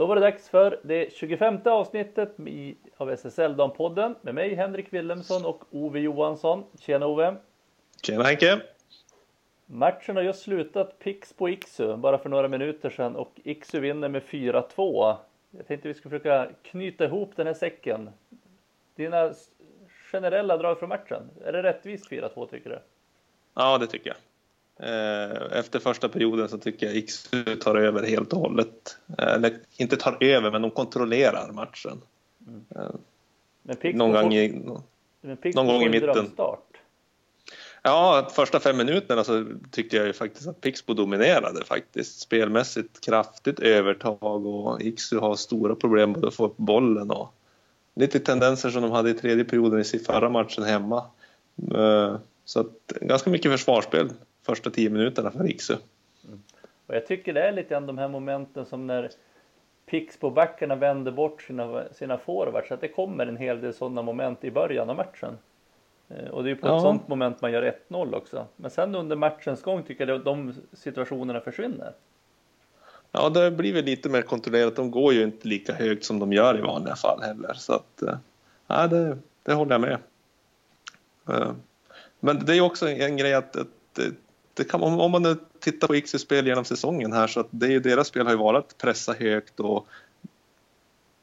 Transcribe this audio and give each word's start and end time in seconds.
Då 0.00 0.06
var 0.06 0.14
det 0.14 0.20
dags 0.20 0.48
för 0.48 0.80
det 0.82 1.12
25 1.12 1.58
avsnittet 1.64 2.36
av 2.96 3.10
SSL-dampodden 3.10 4.14
med 4.22 4.34
mig 4.34 4.54
Henrik 4.54 4.92
Willemsson 4.92 5.44
och 5.44 5.64
Ove 5.70 6.00
Johansson. 6.00 6.64
Tjena 6.78 7.06
Ove! 7.06 7.36
Tjena 8.02 8.24
Henke! 8.24 8.60
Matchen 9.66 10.16
har 10.16 10.22
just 10.22 10.42
slutat 10.42 10.98
Pix 10.98 11.32
på 11.32 11.48
Iksu 11.48 11.96
bara 11.96 12.18
för 12.18 12.28
några 12.28 12.48
minuter 12.48 12.90
sedan 12.90 13.16
och 13.16 13.32
Iksu 13.44 13.80
vinner 13.80 14.08
med 14.08 14.22
4-2. 14.22 15.16
Jag 15.50 15.66
tänkte 15.66 15.88
vi 15.88 15.94
skulle 15.94 16.18
försöka 16.18 16.48
knyta 16.62 17.04
ihop 17.04 17.36
den 17.36 17.46
här 17.46 17.54
säcken. 17.54 18.10
Dina 18.94 19.32
generella 20.12 20.56
drag 20.56 20.78
från 20.78 20.88
matchen, 20.88 21.30
är 21.44 21.52
det 21.52 21.62
rättvist 21.62 22.10
4-2 22.10 22.46
tycker 22.50 22.70
du? 22.70 22.78
Ja, 23.54 23.78
det 23.78 23.86
tycker 23.86 24.10
jag. 24.10 24.16
Eh, 24.82 25.58
efter 25.58 25.78
första 25.78 26.08
perioden 26.08 26.48
så 26.48 26.58
tycker 26.58 26.86
jag 26.86 26.96
Iksu 26.96 27.44
tar 27.44 27.76
över 27.76 28.06
helt 28.06 28.32
och 28.32 28.38
hållet. 28.38 28.96
Eller 29.18 29.58
inte 29.76 29.96
tar 29.96 30.16
över, 30.20 30.50
men 30.50 30.62
de 30.62 30.70
kontrollerar 30.70 31.52
matchen. 31.52 32.00
Mm. 32.46 32.64
Eh, 32.76 32.94
men 33.62 33.96
någon 33.96 34.12
gång 34.12 34.34
i, 34.34 34.48
någon 35.54 35.66
gång 35.66 35.82
i 35.82 35.88
mitten. 35.88 36.26
Start. 36.26 36.66
Ja, 37.82 38.28
första 38.32 38.60
fem 38.60 38.76
minuterna 38.76 39.24
så 39.24 39.46
tyckte 39.70 39.96
jag 39.96 40.06
ju 40.06 40.12
faktiskt 40.12 40.48
att 40.48 40.60
Pixbo 40.60 40.94
dominerade 40.94 41.64
faktiskt. 41.64 42.20
Spelmässigt 42.20 43.00
kraftigt 43.00 43.60
övertag 43.60 44.46
och 44.46 44.82
Iksu 44.82 45.18
har 45.18 45.36
stora 45.36 45.74
problem 45.74 46.12
med 46.12 46.24
att 46.24 46.34
få 46.34 46.46
upp 46.46 46.56
bollen 46.56 47.10
och 47.10 47.34
lite 47.94 48.20
tendenser 48.20 48.70
som 48.70 48.82
de 48.82 48.90
hade 48.90 49.10
i 49.10 49.14
tredje 49.14 49.44
perioden 49.44 49.80
i 49.80 49.84
sin 49.84 50.00
förra 50.00 50.30
matchen 50.30 50.64
hemma. 50.64 51.04
Eh, 51.74 52.16
så 52.44 52.60
att, 52.60 52.86
ganska 53.00 53.30
mycket 53.30 53.52
försvarsspel 53.52 54.10
första 54.50 54.70
tio 54.70 54.90
minuterna 54.90 55.30
för 55.30 55.50
Iksu. 55.50 55.76
Mm. 56.24 56.42
Och 56.86 56.94
jag 56.94 57.06
tycker 57.06 57.32
det 57.32 57.42
är 57.42 57.52
lite 57.52 57.68
grann 57.68 57.86
de 57.86 57.98
här 57.98 58.08
momenten 58.08 58.66
som 58.66 58.86
när 58.86 59.10
Pixbo-backarna 59.90 60.76
vänder 60.76 61.12
bort 61.12 61.42
sina, 61.42 61.84
sina 61.92 62.18
forwards, 62.18 62.68
så 62.68 62.74
att 62.74 62.80
det 62.80 62.88
kommer 62.88 63.26
en 63.26 63.36
hel 63.36 63.60
del 63.60 63.74
sådana 63.74 64.02
moment 64.02 64.44
i 64.44 64.50
början 64.50 64.90
av 64.90 64.96
matchen. 64.96 65.38
Eh, 66.08 66.28
och 66.30 66.42
det 66.42 66.48
är 66.48 66.54
ju 66.54 66.60
på 66.60 66.68
ja. 66.68 66.76
ett 66.76 66.82
sådant 66.82 67.08
moment 67.08 67.40
man 67.42 67.52
gör 67.52 67.74
1-0 67.88 68.14
också. 68.14 68.46
Men 68.56 68.70
sen 68.70 68.94
under 68.94 69.16
matchens 69.16 69.62
gång 69.62 69.82
tycker 69.82 70.06
jag 70.06 70.18
att 70.18 70.24
de 70.24 70.54
situationerna 70.72 71.40
försvinner. 71.40 71.92
Ja, 73.12 73.28
det 73.28 73.50
blir 73.50 73.72
väl 73.74 73.84
lite 73.84 74.08
mer 74.08 74.22
kontrollerat. 74.22 74.76
De 74.76 74.90
går 74.90 75.12
ju 75.12 75.22
inte 75.22 75.48
lika 75.48 75.74
högt 75.74 76.04
som 76.04 76.18
de 76.18 76.32
gör 76.32 76.58
i 76.58 76.60
vanliga 76.60 76.96
fall 76.96 77.22
heller. 77.22 77.54
Så 77.54 77.72
att, 77.72 78.02
eh, 78.02 78.16
ja, 78.66 78.86
det, 78.86 79.18
det 79.42 79.52
håller 79.52 79.72
jag 79.72 79.80
med. 79.80 79.98
Eh, 81.28 81.52
men 82.20 82.44
det 82.44 82.56
är 82.56 82.60
också 82.60 82.88
en 82.88 83.16
grej 83.16 83.34
att, 83.34 83.56
att 83.56 83.98
det 84.54 84.64
kan, 84.64 84.82
om 84.82 85.10
man 85.10 85.38
tittar 85.60 85.88
på 85.88 85.96
Iksus 85.96 86.22
spel 86.22 86.46
genom 86.46 86.64
säsongen 86.64 87.12
här 87.12 87.26
så 87.26 87.40
att 87.40 87.48
det 87.50 87.74
är 87.74 87.80
deras 87.80 88.08
spel 88.08 88.26
har 88.26 88.32
ju 88.32 88.38
varit 88.38 88.64
att 88.64 88.78
pressa 88.78 89.12
högt 89.12 89.60
och 89.60 89.86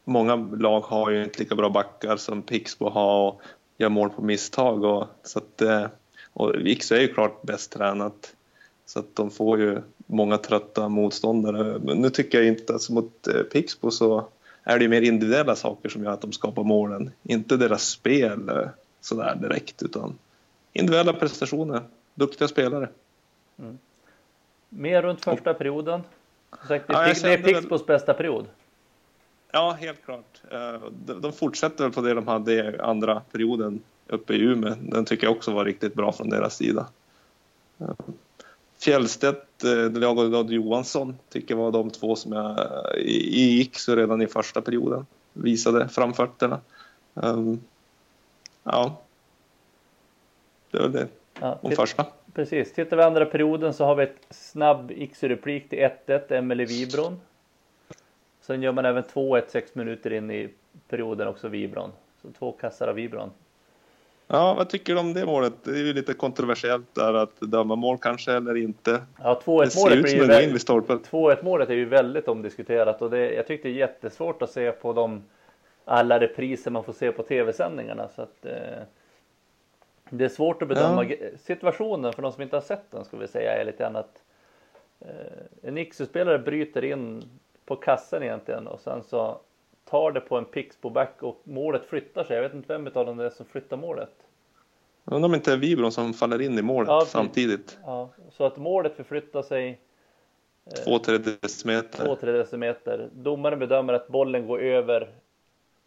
många 0.06 0.36
lag 0.36 0.82
har 0.82 1.12
ju 1.12 1.24
inte 1.24 1.40
lika 1.40 1.56
bra 1.56 1.70
backar 1.70 2.18
som 2.18 2.42
Pixbo 2.42 2.90
har 2.90 3.28
och 3.28 3.42
gör 3.78 3.90
mål 3.90 4.10
på 4.10 4.22
misstag 4.22 4.84
och 4.84 5.08
så 5.24 5.40
att 5.40 5.62
eh, 5.62 5.86
och 6.34 6.56
Iksu 6.56 6.96
är 6.96 7.02
ju 7.02 7.14
klart 7.14 7.42
bäst 7.42 7.72
tränat 7.72 8.34
så 8.86 9.00
att 9.00 9.16
de 9.16 9.32
får 9.32 9.60
ju 9.60 9.82
många 10.06 10.38
trötta 10.38 10.90
motståndare. 10.90 11.80
Men 11.80 11.98
nu 11.98 12.10
tycker 12.10 12.38
jag 12.38 12.48
inte, 12.48 12.74
alltså 12.74 12.94
mot 12.94 13.28
eh, 13.28 13.42
Pixbo 13.42 13.92
så 13.92 14.28
är 14.64 14.78
det 14.78 14.84
ju 14.84 14.90
mer 14.90 15.02
individuella 15.02 15.56
saker 15.56 15.90
som 15.90 16.04
gör 16.04 16.12
att 16.12 16.22
de 16.22 16.32
skapar 16.32 16.64
målen, 16.64 17.12
inte 17.24 17.58
deras 17.58 17.90
spel 17.90 18.50
eh, 18.50 18.68
sådär 19.02 19.36
direkt 19.42 19.84
utan 19.84 20.18
individuella 20.74 21.14
prestationer, 21.14 21.82
duktiga 22.16 22.48
spelare. 22.48 22.90
Mm. 23.60 23.78
Mer 24.70 25.02
runt 25.02 25.24
första 25.24 25.54
perioden. 25.54 26.04
Sagt, 26.68 26.88
det, 26.88 26.94
ja, 26.94 27.14
det 27.24 27.34
är 27.34 27.44
Pixbos 27.44 27.86
bästa 27.86 28.14
period. 28.14 28.46
Ja, 29.52 29.72
helt 29.72 30.06
klart. 30.06 30.42
Eh, 30.52 30.82
de 30.98 31.34
fortsätter 31.34 31.84
väl 31.84 31.94
på 31.94 32.02
det 32.02 32.14
de 32.14 32.28
hade 32.28 32.54
i 32.54 32.80
andra 32.80 33.22
perioden 33.32 33.82
uppe 34.08 34.34
i 34.34 34.42
Umeå. 34.42 34.76
Den 34.82 35.06
tycker 35.06 35.28
jag 35.28 35.36
också 35.36 35.54
var 35.54 35.66
riktigt 35.66 35.94
bra 35.94 36.12
från 36.12 36.30
deras 36.30 36.56
sida. 36.56 36.88
Eh, 37.80 37.90
Fjällstedt, 38.80 39.64
eh, 39.64 40.02
jag 40.02 40.18
och 40.18 40.54
Johansson 40.54 41.18
tycker 41.30 41.56
jag 41.56 41.62
var 41.62 41.72
de 41.72 41.90
två 41.90 42.16
som 42.16 42.32
jag 42.32 42.58
gick 43.00 43.80
så 43.80 43.96
redan 43.96 44.22
i 44.22 44.28
första 44.28 44.62
perioden 44.62 45.06
visade 45.34 45.90
framfötterna. 45.90 46.60
Ja, 48.64 49.02
det 50.72 50.80
var 50.80 50.88
det 50.88 51.08
ja, 51.42 51.60
om 51.62 51.72
första. 51.72 52.06
Precis, 52.34 52.74
tittar 52.74 52.98
vi 52.98 53.04
andra 53.04 53.26
perioden 53.26 53.74
så 53.74 53.86
har 53.86 53.96
vi 53.96 54.04
ett 54.04 54.28
snabb 54.30 54.92
X-replik 54.96 55.70
till 55.70 55.80
1-1, 55.80 56.34
Emelie 56.34 56.66
Vibron. 56.66 57.20
Sen 58.42 58.62
gör 58.62 58.72
man 58.72 58.86
även 58.86 59.04
2-1 59.04 59.44
6 59.48 59.76
minuter 59.76 60.14
in 60.14 60.32
i 60.32 60.50
perioden 60.90 61.28
också 61.28 61.48
Vibron. 61.48 61.92
Så 62.22 62.28
två 62.40 62.52
kassar 62.52 62.88
av 62.88 62.96
Vibron. 62.96 63.32
Ja, 64.28 64.54
vad 64.54 64.70
tycker 64.70 64.94
du 64.94 65.00
om 65.00 65.14
det 65.14 65.26
målet? 65.26 65.54
Det 65.64 65.72
är 65.72 65.78
ju 65.78 65.94
lite 65.94 66.14
kontroversiellt 66.14 66.96
där 66.96 67.14
att 67.14 67.40
döma 67.40 67.76
mål 67.76 67.98
kanske 67.98 68.34
eller 68.34 68.58
inte. 68.58 69.02
Ja, 69.24 69.42
2-1 69.46 69.80
målet 69.80 70.04
blir 70.04 70.16
ju 70.16 70.26
väldigt, 70.26 70.68
2-1 70.70 71.44
målet 71.44 71.70
är 71.70 71.74
ju 71.74 71.86
väldigt 71.86 72.28
omdiskuterat 72.28 73.02
och 73.02 73.10
det, 73.10 73.34
jag 73.34 73.48
tyckte 73.48 73.68
det 73.68 73.74
är 73.74 73.78
jättesvårt 73.78 74.42
att 74.42 74.52
se 74.52 74.72
på 74.72 74.94
de 74.94 75.24
alla 75.86 76.20
repriser 76.20 76.72
man 76.72 76.84
får 76.84 76.94
se 76.94 77.12
på 77.12 77.24
tv-sändningarna 77.24 78.08
så 78.16 78.22
att 78.22 78.46
eh, 78.46 78.84
det 80.10 80.26
är 80.26 80.30
svårt 80.30 80.62
att 80.62 80.68
bedöma 80.68 81.06
ja. 81.06 81.16
situationen 81.38 82.14
för 82.14 82.22
de 82.22 82.32
som 82.32 82.44
inte 82.44 82.56
har 82.56 82.62
sett 82.62 82.92
den 82.92 83.06
ska 83.06 83.18
vi 83.18 83.28
säga 83.28 83.54
är 83.54 83.66
lite 83.66 83.78
grann 83.78 83.96
att 83.96 84.24
eh, 85.00 85.10
en 85.62 85.78
Ixu-spelare 85.78 86.40
bryter 86.40 86.84
in 86.84 87.24
på 87.66 87.76
kassen 87.76 88.24
egentligen 88.24 88.68
och 88.68 88.80
sen 88.80 89.04
så 89.04 89.40
tar 89.90 90.12
det 90.12 90.22
på 90.22 90.38
en 90.38 90.46
Pixbo-back 90.46 91.24
och 91.24 91.42
målet 91.44 91.86
flyttar 91.86 92.24
sig. 92.24 92.36
Jag 92.36 92.44
vet 92.44 92.54
inte 92.54 92.74
vem 92.78 92.88
av 92.88 93.06
dem 93.06 93.18
det 93.18 93.26
är 93.26 93.30
som 93.30 93.46
flyttar 93.46 93.78
målet. 93.78 94.14
Undrar 95.06 95.30
om 95.30 95.36
inte 95.36 95.54
är 95.54 95.58
Vibron 95.58 95.92
som 95.92 96.14
faller 96.14 96.42
in 96.42 96.60
i 96.60 96.62
målet 96.62 96.88
ja, 96.88 97.04
samtidigt. 97.08 97.78
Ja, 97.84 98.10
så 98.32 98.44
att 98.44 98.58
målet 98.58 98.96
förflyttar 98.96 99.42
sig 99.42 99.80
eh, 100.66 100.84
Två, 100.84 101.00
tre 101.00 101.18
decimeter. 101.18 102.06
Två, 102.06 102.16
tre 102.16 102.32
decimeter. 102.32 103.10
Domaren 103.14 103.60
bedömer 103.60 103.94
att 103.94 104.08
bollen 104.08 104.48
går 104.48 104.60
över 104.62 105.10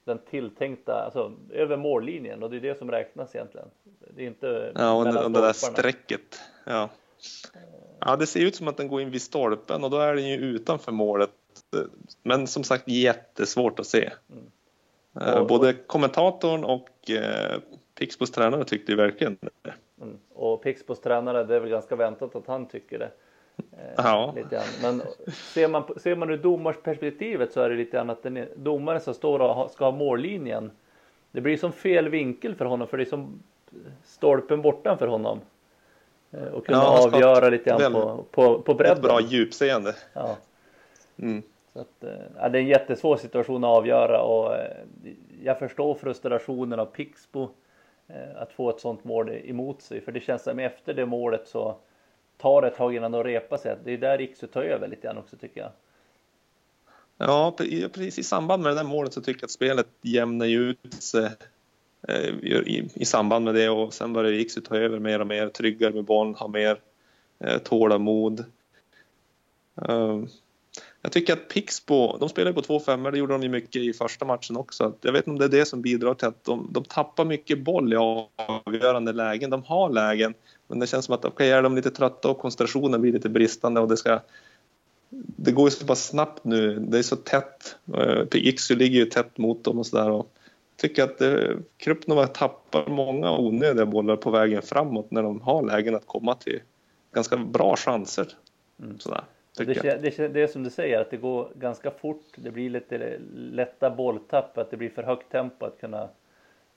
den 0.05 0.19
tilltänkta, 0.31 1.05
alltså 1.05 1.33
över 1.51 1.77
mållinjen 1.77 2.43
och 2.43 2.51
det 2.51 2.57
är 2.57 2.61
det 2.61 2.79
som 2.79 2.91
räknas 2.91 3.35
egentligen. 3.35 3.69
Det 4.17 4.23
är 4.23 4.27
inte 4.27 4.73
Ja, 4.75 4.93
och, 4.93 5.25
och 5.25 5.31
det 5.31 5.41
där 5.41 5.53
strecket. 5.53 6.41
Ja. 6.65 6.89
ja, 8.01 8.17
det 8.17 8.27
ser 8.27 8.41
ut 8.41 8.57
som 8.57 8.69
att 8.69 8.77
den 8.77 8.89
går 8.89 9.01
in 9.01 9.11
vid 9.11 9.23
stolpen 9.23 9.85
och 9.85 9.91
då 9.91 9.99
är 9.99 10.15
den 10.15 10.29
ju 10.29 10.37
utanför 10.37 10.93
målet. 10.93 11.31
Men 12.23 12.47
som 12.47 12.65
sagt 12.65 12.89
jättesvårt 12.89 13.81
att 13.81 13.87
se. 13.87 14.11
Mm. 14.31 15.41
Och, 15.41 15.47
Både 15.47 15.73
kommentatorn 15.73 16.65
och 16.65 17.11
eh, 17.11 17.61
Pixbos 17.95 18.31
tränare 18.31 18.65
tyckte 18.65 18.93
ju 18.93 18.97
verkligen 18.97 19.37
det. 19.41 19.75
Mm. 20.03 20.19
Och 20.35 20.63
Pixbos 20.63 21.01
tränare, 21.01 21.45
det 21.45 21.57
är 21.57 21.61
väl 21.61 21.71
ganska 21.71 21.97
väntat 21.97 22.37
att 22.37 22.47
han 22.47 22.69
tycker 22.69 22.99
det. 22.99 23.11
Eh, 23.73 23.93
ja. 23.97 24.33
Lite. 24.37 24.63
Men 24.83 25.03
ser 25.33 25.69
man, 25.69 25.83
ser 25.97 26.17
man 26.17 26.31
ur 26.31 26.37
domarsperspektivet 26.37 27.53
så 27.53 27.61
är 27.61 27.71
det 27.71 27.77
lite 27.77 27.97
grann 27.97 28.11
att 28.11 28.23
den 28.23 28.37
är, 28.37 28.49
domaren 28.57 29.01
som 29.01 29.15
står 29.15 29.41
och 29.41 29.71
ska 29.71 29.85
ha 29.85 29.93
mållinjen. 29.93 30.71
Det 31.31 31.41
blir 31.41 31.57
som 31.57 31.73
fel 31.73 32.09
vinkel 32.09 32.55
för 32.55 32.65
honom 32.65 32.89
för 32.89 32.97
det 32.97 33.03
är 33.03 33.05
som 33.05 33.43
stolpen 34.05 34.63
bortanför 34.63 35.07
honom. 35.07 35.41
Eh, 36.31 36.45
och 36.45 36.67
kunna 36.67 36.79
ja, 36.79 37.05
avgöra 37.05 37.49
lite 37.49 37.71
grann 37.71 37.93
på, 37.93 38.25
på, 38.31 38.61
på 38.61 38.75
bredden. 38.75 38.97
Ett 38.97 39.03
bra 39.03 39.21
djupseende. 39.21 39.95
Ja. 40.13 40.37
Mm. 41.19 41.43
Så 41.73 41.81
att, 41.81 42.05
eh, 42.05 42.11
ja, 42.37 42.49
det 42.49 42.59
är 42.59 42.63
en 42.63 42.69
jättesvår 42.69 43.17
situation 43.17 43.65
att 43.65 43.71
avgöra 43.71 44.23
och 44.23 44.57
jag 45.43 45.59
förstår 45.59 45.95
frustrationen 45.95 46.81
av 46.81 46.87
Pixbo 46.87 47.49
att 48.37 48.53
få 48.53 48.71
ett 48.71 48.81
sånt 48.81 49.05
mål 49.05 49.31
emot 49.45 49.83
sig. 49.83 50.01
För 50.01 50.13
det 50.13 50.21
känns 50.21 50.43
som 50.43 50.59
efter 50.59 50.95
det 50.95 51.07
målet 51.07 51.49
så 51.49 51.77
tar 52.41 52.63
ett 52.63 52.77
tag 52.77 52.97
innan 52.97 53.13
de 53.13 53.25
repar 53.25 53.57
sig. 53.57 53.77
Det 53.85 53.93
är 53.93 53.99
där 53.99 54.21
Iksu 54.21 54.47
tar 54.47 54.63
över 54.63 54.89
lite 54.89 55.03
grann 55.03 55.19
också 55.19 55.37
tycker 55.37 55.61
jag. 55.61 55.71
Ja, 57.19 57.55
precis 57.93 58.19
i 58.19 58.23
samband 58.23 58.63
med 58.63 58.73
det 58.73 58.77
där 58.77 58.85
målet 58.85 59.13
så 59.13 59.21
tycker 59.21 59.41
jag 59.41 59.47
att 59.47 59.51
spelet 59.51 59.87
jämnar 60.03 60.47
ut 60.47 60.95
sig 61.03 61.31
eh, 62.09 62.29
i, 62.29 62.91
i 62.95 63.05
samband 63.05 63.45
med 63.45 63.55
det 63.55 63.69
och 63.69 63.95
sen 63.95 64.13
börjar 64.13 64.33
Iksu 64.33 64.61
ta 64.61 64.77
över 64.77 64.99
mer 64.99 65.21
och 65.21 65.27
mer, 65.27 65.49
tryggare 65.49 65.93
med 65.93 66.05
bollen, 66.05 66.35
ha 66.35 66.49
mer 66.49 66.81
eh, 67.39 67.59
tålamod. 67.59 68.45
Ehm, 69.89 70.29
jag 71.03 71.13
tycker 71.13 71.33
att 71.33 71.49
Pixbo, 71.49 72.17
de 72.19 72.29
spelar 72.29 72.53
på 72.53 72.61
2-5 72.61 73.11
det 73.11 73.19
gjorde 73.19 73.35
de 73.35 73.43
ju 73.43 73.49
mycket 73.49 73.77
i 73.77 73.93
första 73.93 74.25
matchen 74.25 74.57
också. 74.57 74.95
Jag 75.01 75.13
vet 75.13 75.27
inte 75.27 75.31
om 75.31 75.39
det 75.39 75.45
är 75.45 75.61
det 75.61 75.67
som 75.67 75.83
bidrar 75.83 76.15
till 76.15 76.29
att 76.29 76.45
de, 76.45 76.69
de 76.73 76.85
tappar 76.85 77.25
mycket 77.25 77.59
boll 77.59 77.93
i 77.93 77.97
avgörande 77.97 79.13
lägen. 79.13 79.51
De 79.51 79.63
har 79.63 79.91
lägen, 79.91 80.35
men 80.69 80.79
det 80.79 80.87
känns 80.87 81.05
som 81.05 81.15
att 81.15 81.25
okay, 81.25 81.49
är 81.49 81.63
de 81.63 81.77
lite 81.77 81.91
trötta 81.91 82.29
och 82.29 82.39
koncentrationen 82.39 83.01
blir 83.01 83.13
lite 83.13 83.29
bristande 83.29 83.81
och 83.81 83.89
det 83.89 83.97
ska 83.97 84.21
det 85.13 85.53
går 85.53 85.67
ju 85.67 85.71
så 85.71 85.87
pass 85.87 86.07
snabbt 86.07 86.45
nu. 86.45 86.79
Det 86.79 86.99
är 86.99 87.03
så 87.03 87.17
tätt. 87.17 87.77
Iksu 88.33 88.75
ligger 88.75 88.99
ju 88.99 89.05
tätt 89.05 89.39
mot 89.39 89.65
dem 89.65 89.79
och 89.79 89.87
sådär. 89.87 90.09
Jag 90.09 90.25
tycker 90.77 91.05
att 91.05 91.21
eh, 91.21 91.57
Krupnova 91.77 92.27
tappar 92.27 92.87
många 92.91 93.39
onödiga 93.39 93.87
bollar 93.87 94.17
på 94.17 94.31
vägen 94.31 94.63
framåt 94.63 95.11
när 95.11 95.23
de 95.23 95.41
har 95.41 95.63
lägen 95.63 95.95
att 95.95 96.07
komma 96.07 96.35
till 96.35 96.61
ganska 97.13 97.37
bra 97.37 97.77
chanser. 97.77 98.29
Mm. 98.83 98.99
Sådär. 98.99 99.25
Det, 99.57 99.65
det, 99.65 100.29
det 100.29 100.43
är 100.43 100.47
som 100.47 100.63
du 100.63 100.71
säger 100.71 101.01
att 101.01 101.11
det 101.11 101.17
går 101.17 101.53
ganska 101.55 101.91
fort. 101.91 102.27
Det 102.37 102.51
blir 102.51 102.71
lite 102.71 103.19
lätta 103.35 103.91
bolltapp, 103.91 104.59
att 104.59 104.71
det 104.71 104.77
blir 104.77 104.91
för 104.91 105.03
högt 105.03 105.33
tempo 105.33 105.67
att 105.67 105.81
kunna 105.81 106.09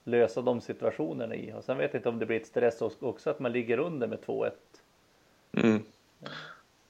lösa 0.03 0.41
de 0.41 0.61
situationerna 0.61 1.35
i. 1.35 1.53
Och 1.53 1.63
sen 1.63 1.77
vet 1.77 1.93
jag 1.93 1.99
inte 1.99 2.09
om 2.09 2.19
det 2.19 2.25
blir 2.25 2.37
ett 2.37 2.47
stress 2.47 2.81
också 2.81 3.29
att 3.29 3.39
man 3.39 3.51
ligger 3.51 3.77
under 3.77 4.07
med 4.07 4.19
2-1. 4.19 4.51
Mm. 5.57 5.83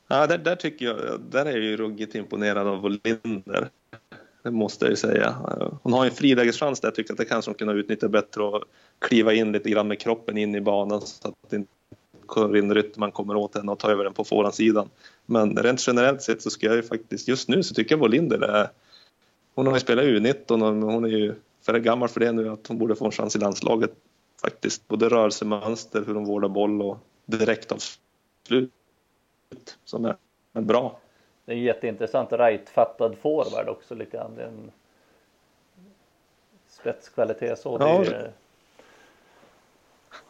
Ja, 0.08 0.28
där, 0.28 0.38
där, 0.38 0.56
tycker 0.56 0.86
jag, 0.86 1.22
där 1.30 1.46
är 1.46 1.52
jag 1.52 1.64
ju 1.64 1.78
ruggigt 1.78 2.16
imponerad 2.16 2.68
av 2.68 2.98
Linder. 3.04 3.70
Det 4.44 4.52
måste 4.52 4.86
jag 4.86 4.90
ju 4.90 4.96
säga. 4.96 5.36
Hon 5.84 5.94
har 5.94 6.06
en 6.06 6.12
frilägeschans 6.12 6.80
där, 6.80 6.88
jag 6.88 6.96
tycker 6.96 7.14
att 7.14 7.18
det 7.18 7.26
kanske 7.26 7.52
hon 7.52 7.56
kunde 7.56 7.74
utnyttja 7.74 8.08
bättre 8.08 8.44
och 8.44 8.64
kliva 9.00 9.34
in 9.34 9.52
lite 9.52 9.70
grann 9.70 9.88
med 9.88 10.00
kroppen 10.00 10.38
in 10.38 10.56
i 10.56 10.62
banan 10.62 11.02
så 11.02 11.28
att 11.28 11.54
inte 11.54 11.72
Corinne 12.26 12.74
Rytterman 12.74 13.12
kommer 13.12 13.36
åt 13.36 13.56
henne 13.56 13.72
och 13.72 13.80
tar 13.80 13.90
över 13.90 14.04
den 14.04 14.14
på 14.14 14.24
forehandsidan. 14.24 14.90
Men 15.26 15.58
rent 15.58 15.88
generellt 15.88 16.22
sett 16.22 16.42
så 16.42 16.50
ska 16.50 16.66
jag 16.66 16.76
ju 16.76 16.84
faktiskt, 16.84 17.28
just 17.28 17.50
nu 17.50 17.64
så 17.64 17.74
tycker 17.76 17.98
jag 17.98 18.10
Linder 18.10 18.42
är 18.42 18.70
hon 19.56 19.68
har 19.68 19.74
ju 19.74 19.80
spelat 19.80 20.06
U19 20.06 20.84
och 20.84 20.92
hon 20.92 21.06
är 21.06 21.10
ju 21.10 21.36
för 21.62 21.80
gammal 21.80 22.10
för 22.10 22.20
det 22.20 22.32
nu 22.32 22.50
att 22.50 22.68
hon 22.68 22.78
borde 22.78 22.96
få 22.96 23.06
en 23.06 23.12
chans 23.12 23.36
i 23.36 23.40
landslaget 23.40 23.92
faktiskt. 24.42 24.88
Både 24.88 25.10
rörelsemönster, 25.10 26.04
hur 26.08 26.16
hon 26.16 26.26
vårdar 26.26 26.50
boll 26.50 26.82
och 26.82 26.98
direktavslut 27.26 28.72
som 29.86 30.06
är, 30.06 30.16
är 30.54 30.62
bra. 30.62 31.00
Det 31.46 31.52
är 31.52 31.56
jätteintressant 31.56 32.32
right-fattad 32.32 33.16
forward 33.18 33.70
också 33.70 33.96
lite 33.96 34.18
grann. 34.18 34.36
Det 34.36 34.44
är 34.44 34.48
en 34.48 34.72
spetskvalitet 36.68 37.60
så. 37.60 37.78
Ja, 37.80 38.00
det 38.00 38.16
är 38.16 38.32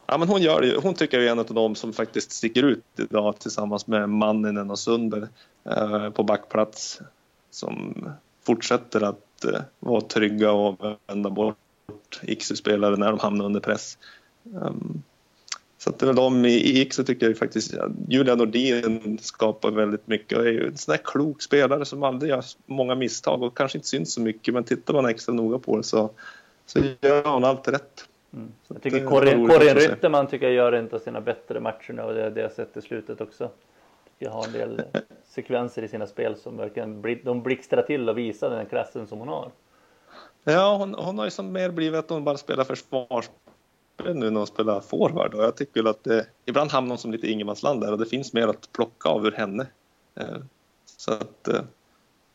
ja, 0.06 0.18
men 0.18 0.28
hon 0.28 0.42
gör 0.42 0.60
det. 0.60 0.76
Hon 0.82 0.94
tycker 0.94 1.16
jag 1.16 1.26
är 1.26 1.32
en 1.32 1.38
av 1.38 1.46
de 1.46 1.74
som 1.74 1.92
faktiskt 1.92 2.32
sticker 2.32 2.62
ut 2.62 2.84
idag 2.96 3.38
tillsammans 3.38 3.86
med 3.86 4.08
Manninen 4.08 4.70
och 4.70 4.78
Sunder 4.78 5.28
eh, 5.64 6.10
på 6.10 6.22
backplats 6.22 7.00
som 7.50 7.94
fortsätter 8.46 9.00
att 9.00 9.44
eh, 9.44 9.60
vara 9.80 10.00
trygga 10.00 10.52
och 10.52 10.98
vända 11.06 11.30
bort 11.30 11.56
Iksu-spelare 12.22 12.96
när 12.96 13.10
de 13.10 13.18
hamnar 13.18 13.44
under 13.44 13.60
press. 13.60 13.98
Um, 14.42 15.02
så 15.78 15.90
att 15.90 15.98
det 15.98 16.04
är 16.04 16.06
väl 16.06 16.16
de 16.16 16.44
i, 16.44 16.80
Iksu 16.80 17.04
tycker 17.04 17.26
jag 17.26 17.38
faktiskt, 17.38 17.74
Julia 18.08 18.34
Nordin 18.34 19.18
skapar 19.22 19.70
väldigt 19.70 20.06
mycket 20.06 20.38
och 20.38 20.46
är 20.46 20.52
ju 20.52 20.66
en 20.66 20.76
sån 20.76 20.92
där 20.92 21.02
klok 21.04 21.42
spelare 21.42 21.84
som 21.84 22.02
aldrig 22.02 22.30
gör 22.30 22.44
många 22.66 22.94
misstag 22.94 23.42
och 23.42 23.56
kanske 23.56 23.78
inte 23.78 23.88
syns 23.88 24.14
så 24.14 24.20
mycket 24.20 24.54
men 24.54 24.64
tittar 24.64 24.94
man 24.94 25.06
extra 25.06 25.34
noga 25.34 25.58
på 25.58 25.76
det 25.76 25.82
så, 25.82 26.10
så 26.66 26.78
gör 27.00 27.24
hon 27.24 27.44
allt 27.44 27.68
rätt. 27.68 28.08
Mm. 28.34 28.52
Jag 28.68 28.82
tycker 28.82 29.06
Corinne 29.06 29.74
Rytterman 29.74 30.26
tycker 30.26 30.46
jag 30.46 30.54
gör 30.54 30.72
en 30.72 30.88
av 30.92 30.98
sina 30.98 31.20
bättre 31.20 31.60
matcher 31.60 31.92
nu 31.92 32.02
och 32.02 32.14
det 32.14 32.30
det 32.30 32.40
jag 32.40 32.52
sett 32.52 32.76
i 32.76 32.82
slutet 32.82 33.20
också. 33.20 33.50
Jag 34.18 34.30
har 34.30 34.46
en 34.46 34.52
del 34.52 34.82
sekvenser 35.24 35.82
i 35.82 35.88
sina 35.88 36.06
spel 36.06 36.36
som 36.36 36.56
verkligen 36.56 37.20
de 37.24 37.42
blixtrar 37.42 37.82
till 37.82 38.08
och 38.08 38.18
visar 38.18 38.50
den 38.50 38.66
klassen 38.66 39.06
som 39.06 39.18
hon 39.18 39.28
har. 39.28 39.50
Ja, 40.44 40.76
hon, 40.76 40.94
hon 40.94 41.18
har 41.18 41.24
ju 41.24 41.30
som 41.30 41.52
mer 41.52 41.70
blivit 41.70 41.98
att 41.98 42.10
hon 42.10 42.24
bara 42.24 42.36
spelar 42.36 42.64
försvarsspel 42.64 44.14
nu 44.14 44.30
när 44.30 44.38
hon 44.38 44.46
spelar 44.46 44.80
forward 44.80 45.34
och 45.34 45.44
jag 45.44 45.56
tycker 45.56 45.88
att 45.88 46.04
det, 46.04 46.26
ibland 46.44 46.70
hamnar 46.70 46.88
hon 46.88 46.98
som 46.98 47.12
lite 47.12 47.26
ingenmansland 47.26 47.80
där 47.80 47.92
och 47.92 47.98
det 47.98 48.06
finns 48.06 48.32
mer 48.32 48.48
att 48.48 48.72
plocka 48.72 49.08
av 49.08 49.26
ur 49.26 49.32
henne. 49.32 49.66
Eh, 50.14 50.36
så 50.96 51.12
att 51.12 51.48
eh, 51.48 51.60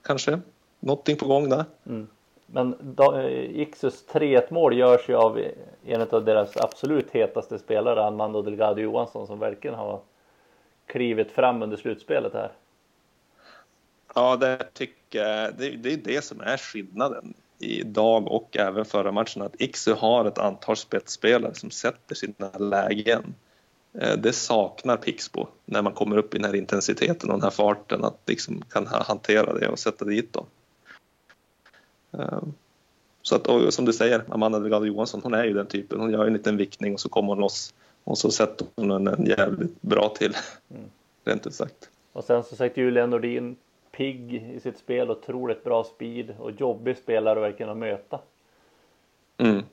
kanske 0.02 0.40
någonting 0.80 1.18
på 1.18 1.28
gång 1.28 1.50
där. 1.50 1.66
Mm. 1.86 2.08
Men 2.54 2.76
då, 2.80 3.16
eh, 3.16 3.60
Ixus 3.60 4.06
3-1 4.08 4.52
mål 4.52 4.78
görs 4.78 5.10
ju 5.10 5.16
av 5.16 5.44
en 5.86 6.02
av 6.02 6.26
deras 6.26 6.58
absolut 6.58 7.12
hetaste 7.12 7.60
spelare, 7.60 8.04
Armando 8.04 8.42
Delgado 8.42 8.82
Johansson, 8.82 9.28
som 9.28 9.40
verkligen 9.40 9.76
har 9.76 10.00
klivit 10.86 11.32
fram 11.32 11.64
under 11.64 11.78
slutspelet 11.78 12.34
här. 12.34 12.52
Ja, 14.16 14.36
det 14.36 14.74
tycker 14.74 15.20
jag. 15.20 15.56
Det, 15.58 15.70
det 15.70 15.94
är 15.94 15.98
det 15.98 16.24
som 16.24 16.42
är 16.42 16.58
skillnaden 16.58 17.34
idag 17.60 18.28
och 18.28 18.58
även 18.58 18.86
förra 18.86 19.12
matchen 19.12 19.42
att 19.42 19.62
Iksu 19.62 19.94
har 19.94 20.26
ett 20.26 20.38
antal 20.38 20.76
spetsspelare 20.76 21.56
som 21.56 21.72
sätter 21.72 22.16
sina 22.16 22.52
lägen. 22.58 23.36
Eh, 23.94 24.18
det 24.18 24.34
saknar 24.34 24.98
Pixbo 24.98 25.48
när 25.66 25.82
man 25.82 25.94
kommer 25.94 26.18
upp 26.18 26.36
i 26.36 26.38
den 26.38 26.46
här 26.46 26.56
intensiteten 26.56 27.30
och 27.30 27.36
den 27.36 27.44
här 27.44 27.50
farten 27.50 28.04
att 28.04 28.20
liksom 28.28 28.62
kan 28.62 28.88
hantera 28.88 29.54
det 29.54 29.68
och 29.68 29.80
sätta 29.80 30.06
dit 30.06 30.34
dem. 30.34 30.46
Eh, 32.12 32.42
så 33.22 33.36
att, 33.36 33.74
som 33.74 33.86
du 33.86 33.94
säger, 33.94 34.24
Amanda 34.30 34.60
Delgado 34.60 34.86
Johansson, 34.86 35.22
hon 35.24 35.34
är 35.34 35.44
ju 35.44 35.54
den 35.54 35.66
typen. 35.66 36.00
Hon 36.00 36.12
gör 36.12 36.28
en 36.28 36.34
liten 36.34 36.58
vickning 36.58 36.94
och 36.94 37.00
så 37.00 37.10
kommer 37.10 37.30
hon 37.30 37.40
loss 37.40 37.74
och 38.04 38.18
så 38.18 38.32
sätter 38.32 38.68
hon 38.76 39.08
en 39.08 39.26
jävligt 39.26 39.82
bra 39.82 40.10
till. 40.18 40.36
Mm. 40.70 40.84
Rent 41.24 41.48
ut 41.48 41.54
sagt. 41.54 41.90
Och 42.14 42.24
sen 42.24 42.44
så 42.44 42.56
sagt 42.56 42.78
Julia 42.78 43.06
Nordin 43.06 43.56
pigg 43.92 44.34
i 44.56 44.60
sitt 44.60 44.78
spel, 44.78 45.12
otroligt 45.12 45.64
bra 45.64 45.84
speed 45.84 46.36
och 46.40 46.52
jobbig 46.52 46.98
spelare 46.98 47.40
verkligen 47.40 47.72
att 47.72 47.78
möta. 47.78 48.20
Mm. 49.38 49.64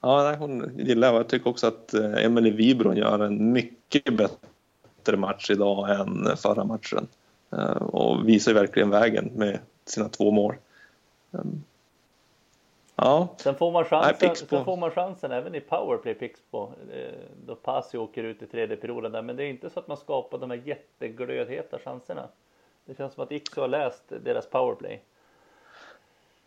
Ja, 0.00 0.22
nej, 0.22 0.36
hon 0.36 0.78
gillar 0.78 1.08
jag. 1.08 1.16
Jag 1.16 1.28
tycker 1.28 1.50
också 1.50 1.66
att 1.66 1.94
eh, 1.94 2.24
Emelie 2.24 2.52
Wibron 2.52 2.96
gör 2.96 3.18
en 3.18 3.52
mycket 3.52 4.04
bättre 4.16 5.16
match 5.16 5.50
idag 5.50 6.00
än 6.00 6.36
förra 6.36 6.64
matchen 6.64 7.06
eh, 7.52 7.82
och 7.82 8.28
visar 8.28 8.54
verkligen 8.54 8.90
vägen 8.90 9.30
med 9.34 9.58
sina 9.84 10.08
två 10.08 10.30
mål. 10.30 10.54
Ehm, 11.32 11.64
ja. 12.96 13.28
Sen 13.38 13.54
får 13.54 13.72
man 13.72 13.84
chansen, 13.84 14.16
Nej, 14.22 14.36
sen 14.36 14.64
får 14.64 14.76
man 14.76 14.90
chansen 14.90 15.32
även 15.32 15.54
i 15.54 15.60
powerplay 15.60 16.14
Pixbo. 16.14 16.72
Eh, 16.92 17.10
då 17.46 17.54
Pasi 17.54 17.98
åker 17.98 18.24
ut 18.24 18.42
i 18.42 18.46
tredje 18.46 18.76
perioden 18.76 19.12
där. 19.12 19.22
Men 19.22 19.36
det 19.36 19.44
är 19.44 19.48
inte 19.48 19.70
så 19.70 19.80
att 19.80 19.88
man 19.88 19.96
skapar 19.96 20.38
de 20.38 20.50
här 20.50 20.62
jätteglödheta 20.64 21.78
chanserna. 21.78 22.28
Det 22.84 22.96
känns 22.96 23.14
som 23.14 23.22
att 23.22 23.32
Iksu 23.32 23.60
har 23.60 23.68
läst 23.68 24.02
deras 24.24 24.46
powerplay. 24.46 25.02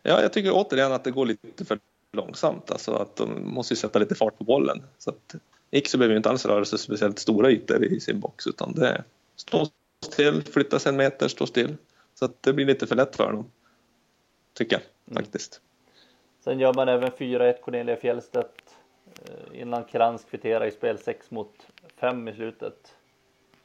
Ja, 0.04 0.22
jag 0.22 0.34
tycker 0.34 0.52
återigen 0.54 0.92
att 0.92 1.04
det 1.04 1.12
går 1.12 1.26
lite 1.26 1.66
för 1.66 1.80
långsamt. 2.12 2.72
Alltså 2.72 2.94
att 2.94 3.16
de 3.16 3.54
måste 3.54 3.76
sätta 3.76 4.00
lite 4.00 4.16
fart 4.16 4.38
på 4.38 4.44
bollen. 4.44 4.84
Så 4.98 5.10
att 5.10 5.36
Iksu 5.72 5.98
behöver 5.98 6.16
inte 6.16 6.30
alls 6.30 6.46
röra 6.46 6.66
sig 6.66 6.80
speciellt 6.80 7.20
stora 7.20 7.52
ytor 7.52 7.84
i 7.84 8.00
sin 8.00 8.20
box 8.20 8.48
utan 8.48 8.74
det 8.74 8.88
är 8.88 9.04
stå 9.36 9.68
still, 10.06 10.44
flytta 10.44 10.80
sig 10.80 10.90
en 10.90 10.96
meter, 10.96 11.28
stå 11.28 11.46
still. 11.46 11.78
Så 12.16 12.26
att 12.26 12.44
det 12.44 12.54
blir 12.54 12.66
lite 12.66 12.88
för 12.88 12.96
lätt 12.96 13.16
för 13.16 13.32
dem. 13.32 13.46
Tycker 14.54 14.76
jag 14.76 14.84
mm. 15.12 15.24
faktiskt. 15.24 15.62
Sen 16.44 16.60
gör 16.60 16.74
man 16.74 16.90
även 16.90 17.10
4-1 17.10 17.62
Cornelia 17.62 17.96
Fjellstedt 17.96 18.78
eh, 19.16 19.62
innan 19.62 19.84
Krantz 19.84 20.24
kvitterar 20.24 20.66
i 20.66 20.72
spel 20.72 20.98
6 20.98 21.32
mot 21.32 21.68
5 21.96 22.28
i 22.28 22.34
slutet. 22.34 22.96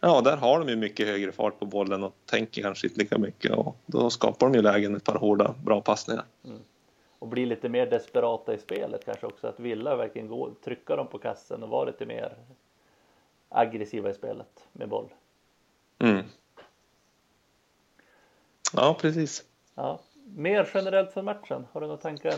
Ja, 0.01 0.21
där 0.21 0.37
har 0.37 0.59
de 0.59 0.69
ju 0.69 0.77
mycket 0.77 1.07
högre 1.07 1.33
fart 1.33 1.59
på 1.59 1.67
bollen 1.67 2.05
och 2.05 2.15
tänker 2.27 2.63
kanske 2.63 2.87
inte 2.87 3.01
lika 3.01 3.19
mycket 3.19 3.53
och 3.53 3.77
då 3.87 4.11
skapar 4.11 4.47
de 4.47 4.55
ju 4.55 4.63
lägen 4.63 4.97
ett 4.97 5.05
par 5.05 5.19
hårda, 5.19 5.55
bra 5.65 5.81
passningar. 5.81 6.25
Mm. 6.45 6.59
Och 7.19 7.29
blir 7.29 7.47
lite 7.47 7.69
mer 7.69 7.87
desperata 7.87 8.55
i 8.55 8.59
spelet 8.59 9.05
kanske 9.05 9.27
också, 9.27 9.47
att 9.47 9.61
vilja 9.61 9.97
verkligen 9.97 10.29
gå, 10.29 10.51
trycka 10.65 10.97
dem 10.97 11.07
på 11.07 11.19
kassen 11.19 11.63
och 11.63 11.69
vara 11.69 11.85
lite 11.85 12.07
mer 12.07 12.37
aggressiva 13.49 14.11
i 14.11 14.15
spelet 14.15 14.69
med 14.73 14.89
boll. 14.89 15.09
Mm. 15.99 16.25
Ja, 18.73 18.97
precis. 19.01 19.45
Ja. 19.75 20.01
Mer 20.37 20.71
generellt 20.75 21.13
för 21.13 21.23
matchen, 21.23 21.67
har 21.73 21.81
du 21.81 21.87
några 21.87 22.01
tankar? 22.01 22.35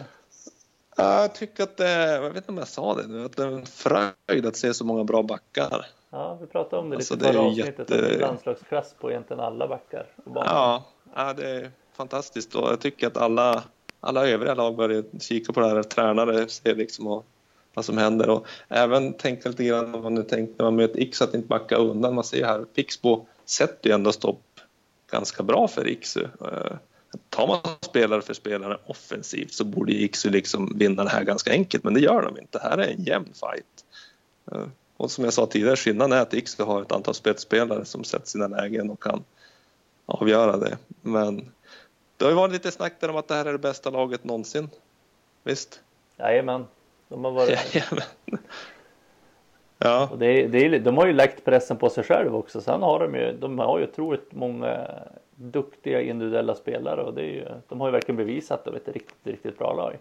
Jag 0.97 1.35
tycker 1.35 1.63
att 1.63 1.77
det, 1.77 1.91
jag 1.91 2.21
vet 2.21 2.37
inte 2.37 2.53
om 2.53 2.59
jag 2.59 2.69
sa 2.69 2.95
det 2.95 3.07
nu, 3.07 3.25
att 3.25 3.37
det 3.37 3.43
är 3.43 3.49
en 3.49 3.67
fröjd 3.67 4.47
att 4.47 4.57
se 4.57 4.75
så 4.75 4.85
många 4.85 5.05
bra 5.05 5.23
backar. 5.23 5.87
Ja, 6.11 6.39
vi 6.41 6.47
pratade 6.47 6.83
om 6.83 6.91
det 6.91 6.97
alltså, 6.97 7.15
lite 7.15 7.27
förra 7.27 7.41
avsnittet, 7.41 7.79
jätte... 7.79 7.83
att 7.83 7.89
det 7.89 8.15
är 8.15 8.21
landslagsklass 8.21 8.95
på 9.01 9.11
egentligen 9.11 9.41
alla 9.41 9.69
backar. 9.69 10.07
Ja, 10.35 10.85
ja, 11.15 11.33
det 11.33 11.51
är 11.51 11.71
fantastiskt 11.93 12.55
och 12.55 12.69
jag 12.69 12.81
tycker 12.81 13.07
att 13.07 13.17
alla, 13.17 13.63
alla 14.01 14.29
övriga 14.29 14.55
lag 14.55 14.77
börjar 14.77 15.05
kika 15.21 15.53
på 15.53 15.61
det 15.61 15.69
här, 15.69 15.83
tränare 15.83 16.49
ser 16.49 16.75
liksom 16.75 17.07
och, 17.07 17.25
vad 17.75 17.85
som 17.85 17.99
händer 17.99 18.31
och 18.31 18.47
även 18.69 19.13
tänka 19.13 19.49
lite 19.49 19.65
grann 19.65 19.95
om 19.95 20.03
man 20.03 20.15
nu 20.15 20.23
tänker 20.23 20.55
när 20.59 20.65
man 20.65 20.77
möter 20.77 21.01
X 21.01 21.23
att 21.23 21.35
inte 21.35 21.49
backa 21.49 21.77
undan. 21.77 22.15
Man 22.15 22.25
ser 22.25 22.47
här, 22.47 22.65
Pixbo 22.65 23.27
sätter 23.45 23.91
ju 23.91 23.95
ändå 23.95 24.13
stopp 24.13 24.43
ganska 25.11 25.43
bra 25.43 25.69
för 25.69 25.89
Iksu. 25.89 26.27
Tar 27.29 27.47
man 27.47 27.61
spelare 27.81 28.23
för 28.23 28.35
spelare 28.35 28.79
offensivt 28.87 29.53
så 29.53 29.65
borde 29.65 29.93
Iksu 29.93 30.31
liksom 30.31 30.79
vinna 30.79 31.05
det 31.05 31.11
här 31.11 31.25
ganska 31.25 31.51
enkelt, 31.51 31.85
men 31.85 31.95
det 31.95 32.01
gör 32.01 32.23
de 32.23 32.39
inte. 32.39 32.59
Det 32.59 32.63
här 32.63 32.79
är 32.79 32.93
en 32.93 33.05
jämn 33.05 33.33
fight. 33.35 33.85
Eh, 34.53 34.67
och 34.97 35.11
som 35.11 35.25
jag 35.25 35.33
sa 35.33 35.47
tidigare, 35.47 35.77
skillnaden 35.77 36.19
är 36.19 36.23
att 36.23 36.35
Iksu 36.35 36.63
har 36.63 36.83
ett 36.83 36.93
antal 36.93 37.15
spetsspelare 37.15 37.85
som 37.85 38.05
sätter 38.05 38.27
sina 38.27 38.47
lägen 38.47 38.91
och 38.91 39.03
kan 39.03 39.25
avgöra 40.07 40.57
det. 40.57 40.79
Men 41.03 41.53
det 42.17 42.25
har 42.25 42.31
ju 42.31 42.37
varit 42.37 42.53
lite 42.53 42.71
snack 42.71 42.93
där 43.01 43.11
om 43.11 43.17
att 43.17 43.29
det 43.29 43.35
här 43.35 43.45
är 43.45 43.53
det 43.53 43.59
bästa 43.59 43.91
laget 43.91 44.25
någonsin. 44.25 44.71
Visst? 45.43 45.81
Jajamän. 46.17 46.67
De 47.09 47.25
har 47.25 47.33
varit... 47.33 47.75
Jajamän. 47.75 48.05
Ja. 49.79 50.09
Och 50.13 50.19
det, 50.19 50.47
det 50.47 50.79
de 50.79 50.97
har 50.97 51.07
ju 51.07 51.13
lagt 51.13 51.45
pressen 51.45 51.77
på 51.77 51.91
sig 51.91 52.05
själv 52.05 52.37
också. 52.37 52.61
Sen 52.61 52.83
har 52.83 53.01
de 53.01 53.15
ju, 53.15 53.33
de 53.33 53.59
har 53.59 53.79
ju 53.79 53.85
otroligt 53.85 54.33
många 54.33 54.89
duktiga 55.41 56.01
individuella 56.01 56.55
spelare 56.55 57.03
och 57.03 57.15
det 57.15 57.23
är 57.23 57.33
ju, 57.33 57.45
de 57.69 57.81
har 57.81 57.89
ju 57.89 57.93
verkligen 57.93 58.17
bevisat 58.17 58.59
att 58.59 58.65
de 58.65 58.75
är 58.75 58.77
ett 58.77 58.89
riktigt, 58.89 59.27
riktigt 59.27 59.59
bra 59.59 59.75
lag. 59.75 59.99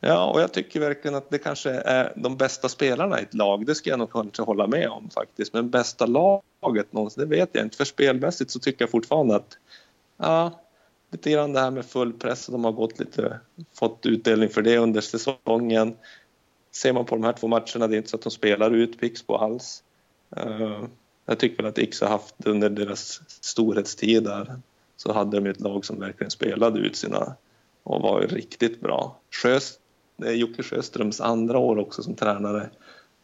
Ja, 0.00 0.30
och 0.30 0.40
jag 0.40 0.52
tycker 0.52 0.80
verkligen 0.80 1.14
att 1.14 1.30
det 1.30 1.38
kanske 1.38 1.70
är 1.70 2.12
de 2.16 2.36
bästa 2.36 2.68
spelarna 2.68 3.20
i 3.20 3.22
ett 3.22 3.34
lag. 3.34 3.66
Det 3.66 3.74
ska 3.74 3.90
jag 3.90 3.98
nog 3.98 4.12
kanske 4.12 4.42
hålla 4.42 4.66
med 4.66 4.88
om 4.88 5.10
faktiskt. 5.10 5.52
Men 5.52 5.70
bästa 5.70 6.06
laget 6.06 6.92
någonsin, 6.92 7.28
det 7.28 7.36
vet 7.36 7.50
jag 7.52 7.64
inte. 7.64 7.76
För 7.76 7.84
spelmässigt 7.84 8.50
så 8.50 8.58
tycker 8.58 8.82
jag 8.82 8.90
fortfarande 8.90 9.36
att 9.36 9.58
ja, 10.16 10.60
lite 11.10 11.30
grann 11.30 11.52
det 11.52 11.60
här 11.60 11.70
med 11.70 11.86
full 11.86 12.12
press. 12.12 12.46
De 12.46 12.64
har 12.64 12.72
gått 12.72 12.98
lite, 12.98 13.40
fått 13.74 14.06
utdelning 14.06 14.48
för 14.48 14.62
det 14.62 14.78
under 14.78 15.00
säsongen. 15.00 15.96
Ser 16.72 16.92
man 16.92 17.04
på 17.04 17.14
de 17.14 17.24
här 17.24 17.32
två 17.32 17.48
matcherna, 17.48 17.86
det 17.86 17.94
är 17.94 17.98
inte 17.98 18.10
så 18.10 18.16
att 18.16 18.22
de 18.22 18.30
spelar 18.30 18.70
ut 18.70 19.00
Pixbo 19.00 19.34
alls. 19.34 19.82
Eh, 20.36 20.82
jag 21.26 21.38
tycker 21.38 21.56
väl 21.56 21.66
att 21.66 21.78
X 21.78 22.00
har 22.00 22.08
haft 22.08 22.34
under 22.44 22.70
deras 22.70 23.20
storhetstid 23.28 24.24
där 24.24 24.56
så 24.96 25.12
hade 25.12 25.40
de 25.40 25.50
ett 25.50 25.60
lag 25.60 25.84
som 25.84 26.00
verkligen 26.00 26.30
spelade 26.30 26.80
ut 26.80 26.96
sina 26.96 27.34
och 27.82 28.02
var 28.02 28.20
riktigt 28.20 28.80
bra. 28.80 29.16
Sjöst, 29.30 29.80
det 30.16 30.28
är 30.28 30.32
Jocke 30.32 30.62
Sjöströms 30.62 31.20
andra 31.20 31.58
år 31.58 31.78
också 31.78 32.02
som 32.02 32.14
tränare 32.14 32.70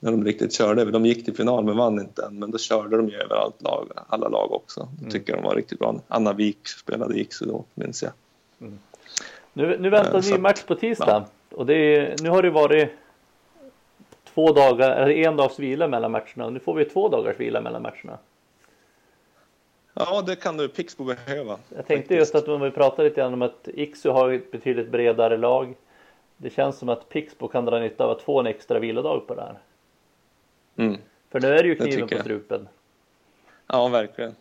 när 0.00 0.10
de 0.10 0.24
riktigt 0.24 0.52
körde. 0.52 0.84
De 0.84 1.06
gick 1.06 1.24
till 1.24 1.34
final 1.36 1.64
men 1.64 1.76
vann 1.76 2.00
inte 2.00 2.24
än, 2.24 2.38
men 2.38 2.50
då 2.50 2.58
körde 2.58 2.96
de 2.96 3.08
ju 3.08 3.16
över 3.16 3.34
allt 3.36 3.62
lag, 3.62 3.92
alla 4.08 4.28
lag 4.28 4.52
också. 4.52 4.88
Det 4.92 5.00
mm. 5.00 5.10
tycker 5.10 5.32
jag 5.32 5.42
de 5.42 5.46
var 5.46 5.56
riktigt 5.56 5.78
bra. 5.78 6.00
Anna 6.08 6.32
Wik 6.32 6.68
spelade 6.68 7.14
i 7.14 7.20
Iksu 7.20 7.46
då, 7.46 7.64
minns 7.74 8.02
jag. 8.02 8.12
Mm. 8.60 8.78
Nu, 9.52 9.78
nu 9.78 9.90
väntar 9.90 10.32
ny 10.32 10.38
match 10.38 10.62
på 10.62 10.74
tisdag 10.74 11.26
ja. 11.50 11.56
och 11.56 11.66
det 11.66 11.74
är, 11.74 12.16
nu 12.22 12.30
har 12.30 12.42
det 12.42 12.50
varit 12.50 12.88
två 14.34 14.52
dagar, 14.52 14.90
eller 14.90 15.14
en 15.14 15.36
dags 15.36 15.58
vila 15.58 15.88
mellan 15.88 16.10
matcherna 16.10 16.50
nu 16.50 16.60
får 16.60 16.74
vi 16.74 16.84
två 16.84 17.08
dagars 17.08 17.40
vila 17.40 17.60
mellan 17.60 17.82
matcherna. 17.82 18.18
Ja, 19.94 20.22
det 20.26 20.36
kan 20.36 20.56
du 20.56 20.68
Pixbo 20.68 21.04
behöva. 21.04 21.58
Jag 21.68 21.86
tänkte 21.86 21.94
faktiskt. 21.96 22.10
just 22.18 22.34
att 22.34 22.48
om 22.48 22.60
vi 22.60 22.70
pratar 22.70 23.04
lite 23.04 23.20
grann 23.20 23.32
om 23.32 23.42
att 23.42 23.68
Iksu 23.74 24.08
har 24.08 24.32
ett 24.32 24.50
betydligt 24.50 24.90
bredare 24.90 25.36
lag. 25.36 25.74
Det 26.36 26.50
känns 26.50 26.78
som 26.78 26.88
att 26.88 27.08
Pixbo 27.08 27.48
kan 27.48 27.64
dra 27.64 27.78
nytta 27.78 28.04
av 28.04 28.10
att 28.10 28.22
få 28.22 28.40
en 28.40 28.46
extra 28.46 28.78
vilodag 28.78 29.26
på 29.26 29.34
det 29.34 29.42
här. 29.42 29.58
Mm. 30.76 31.00
För 31.30 31.40
nu 31.40 31.48
är 31.48 31.62
det 31.62 31.68
ju 31.68 31.74
kniven 31.74 32.08
på 32.08 32.18
strupen. 32.18 32.68
Ja, 33.66 33.88
verkligen. 33.88 34.34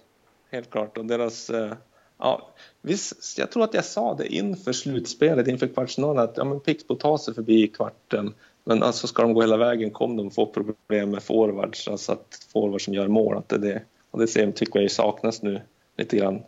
Helt 0.52 0.70
klart. 0.70 0.98
Och 0.98 1.06
deras... 1.06 1.50
Eh, 1.50 1.74
ja, 2.18 2.50
visst, 2.82 3.38
jag 3.38 3.52
tror 3.52 3.64
att 3.64 3.74
jag 3.74 3.86
sa 3.86 4.14
det 4.14 4.28
inför 4.28 4.74
slutspelet, 4.74 5.48
inför 5.48 5.68
kvartsfinalen, 5.68 6.24
att 6.24 6.38
ja, 6.38 6.44
men 6.44 6.60
Pixbo 6.60 6.96
tar 6.96 7.18
sig 7.18 7.34
förbi 7.34 7.68
kvarten. 7.68 8.34
Men 8.64 8.84
alltså 8.84 9.08
ska 9.08 9.22
de 9.22 9.34
gå 9.34 9.42
hela 9.42 9.58
vägen 9.58 9.92
kommer 9.92 10.18
de 10.18 10.32
få 10.32 10.46
problem 10.46 11.12
med 11.12 11.24
forwards, 11.24 11.88
alltså 11.88 12.12
att 12.12 12.48
forwards 12.54 12.86
som 12.86 12.94
gör 12.94 13.08
mål, 13.08 13.38
att 13.38 13.50
det 13.50 13.56
är 13.56 13.60
det. 13.60 13.82
Och 14.12 14.20
det 14.20 14.28
ser, 14.28 14.52
tycker 14.52 14.80
jag 14.80 14.92
saknas 14.92 15.42
nu 15.42 15.62
lite 15.98 16.18
grann. 16.18 16.44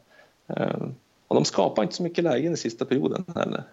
Um, 0.48 0.96
och 1.28 1.36
de 1.36 1.46
skapar 1.46 1.84
inte 1.84 1.96
så 1.96 2.04
mycket 2.04 2.24
lägen 2.24 2.54
i 2.54 2.58
sista 2.58 2.86
perioden 2.86 3.26
heller. 3.36 3.64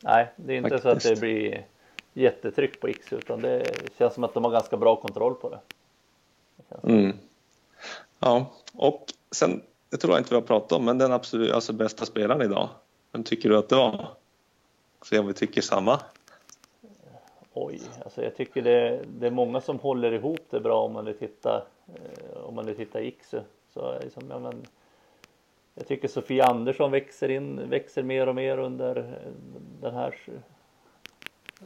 Nej, 0.00 0.32
det 0.36 0.52
är 0.52 0.56
inte 0.56 0.70
Faktiskt. 0.70 0.82
så 0.82 0.88
att 1.10 1.14
det 1.14 1.20
blir 1.20 1.64
jättetryck 2.12 2.80
på 2.80 2.88
X 2.88 3.12
utan 3.12 3.42
det 3.42 3.64
känns 3.98 4.14
som 4.14 4.24
att 4.24 4.34
de 4.34 4.44
har 4.44 4.50
ganska 4.50 4.76
bra 4.76 4.96
kontroll 4.96 5.34
på 5.34 5.50
det. 5.50 5.58
det 6.68 6.92
mm. 6.92 7.16
Ja, 8.18 8.52
och 8.72 9.06
sen, 9.30 9.62
det 9.90 9.96
tror 9.96 10.12
jag 10.12 10.20
inte 10.20 10.30
vi 10.30 10.34
har 10.34 10.42
pratat 10.42 10.72
om, 10.72 10.84
men 10.84 10.98
den 10.98 11.12
absolut 11.12 11.52
alltså 11.52 11.72
bästa 11.72 12.06
spelaren 12.06 12.42
idag, 12.42 12.68
vem 13.12 13.24
tycker 13.24 13.48
du 13.48 13.58
att 13.58 13.68
det 13.68 13.76
var? 13.76 14.08
Se 15.02 15.18
om 15.18 15.26
vi 15.26 15.34
tycker 15.34 15.60
samma. 15.60 16.00
Oj, 17.56 17.80
alltså 18.04 18.22
jag 18.22 18.36
tycker 18.36 18.62
det, 18.62 19.04
det 19.06 19.26
är 19.26 19.30
många 19.30 19.60
som 19.60 19.78
håller 19.78 20.12
ihop 20.12 20.40
det 20.50 20.60
bra 20.60 20.84
om 20.84 20.92
man 20.92 21.04
vill 21.04 21.18
titta 21.18 21.66
eh, 21.86 22.44
om 22.44 22.54
man 22.54 22.66
vill 22.66 22.76
titta 22.76 23.00
i 23.00 23.08
Iksu. 23.08 23.40
Så 23.68 23.98
liksom, 24.02 24.22
ja, 24.30 24.38
men, 24.38 24.66
jag 25.74 25.86
tycker 25.86 26.08
Sofia 26.08 26.44
Andersson 26.44 26.90
växer 26.90 27.28
in, 27.28 27.68
växer 27.70 28.02
mer 28.02 28.28
och 28.28 28.34
mer 28.34 28.58
under 28.58 29.18
den 29.80 29.94
här 29.94 30.14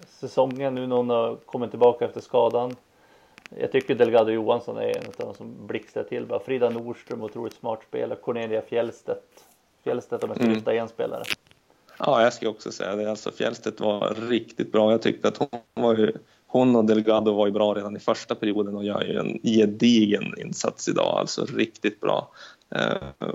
säsongen 0.06 0.74
nu 0.74 0.86
när 0.86 0.96
hon 0.96 1.10
har 1.10 1.36
kommit 1.36 1.70
tillbaka 1.70 2.04
efter 2.04 2.20
skadan. 2.20 2.76
Jag 3.50 3.72
tycker 3.72 3.94
Delgado 3.94 4.30
Johansson 4.30 4.76
är 4.76 4.96
en 4.96 5.06
av 5.06 5.14
de 5.16 5.34
som 5.34 5.66
blixtrar 5.66 6.04
till. 6.04 6.26
Bara 6.26 6.40
Frida 6.40 6.70
Nordström, 6.70 7.22
otroligt 7.22 7.54
smart 7.54 7.82
spelare. 7.88 8.18
Cornelia 8.18 8.62
Fjellstedt. 8.62 9.44
Fjellstedt 9.84 10.24
om 10.24 10.30
jag 10.30 10.36
ska 10.36 10.46
lyfta 10.46 10.70
mm. 10.70 10.82
en 10.82 10.88
spelare. 10.88 11.22
Ja, 11.98 12.22
jag 12.22 12.32
ska 12.32 12.48
också 12.48 12.72
säga 12.72 12.96
det. 12.96 13.10
Alltså 13.10 13.32
Fjellstedt 13.32 13.80
var 13.80 14.14
riktigt 14.28 14.72
bra. 14.72 14.90
Jag 14.90 15.02
tyckte 15.02 15.28
att 15.28 15.36
hon 15.38 15.48
var 15.74 15.96
ju, 15.96 16.12
hon 16.46 16.76
och 16.76 16.84
Delgado 16.84 17.32
var 17.32 17.46
ju 17.46 17.52
bra 17.52 17.74
redan 17.74 17.96
i 17.96 18.00
första 18.00 18.34
perioden 18.34 18.76
och 18.76 18.84
gör 18.84 19.02
ju 19.02 19.18
en 19.18 19.40
gedigen 19.42 20.34
insats 20.38 20.88
idag. 20.88 21.18
Alltså 21.18 21.44
riktigt 21.44 22.00
bra. 22.00 22.30
Uh, 22.76 23.32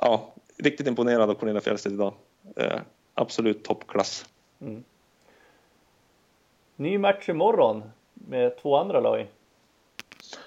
ja, 0.00 0.34
riktigt 0.56 0.86
imponerad 0.86 1.30
av 1.30 1.34
Cornelia 1.34 1.60
Fjellstedt 1.60 1.92
idag. 1.92 2.14
Uh, 2.60 2.80
absolut 3.14 3.64
toppklass. 3.64 4.26
Mm. 4.60 4.84
Ny 6.76 6.98
match 6.98 7.28
imorgon 7.28 7.82
med 8.14 8.58
två 8.58 8.76
andra 8.76 9.00
lag. 9.00 9.26